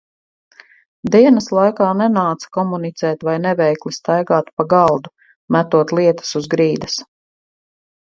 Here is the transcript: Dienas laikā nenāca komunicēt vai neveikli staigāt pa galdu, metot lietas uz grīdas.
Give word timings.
Dienas 1.15 1.49
laikā 1.57 1.89
nenāca 1.99 2.49
komunicēt 2.57 3.25
vai 3.27 3.35
neveikli 3.43 3.93
staigāt 3.97 4.49
pa 4.61 4.65
galdu, 4.73 5.13
metot 5.57 5.95
lietas 6.01 6.33
uz 6.41 6.49
grīdas. 6.55 6.97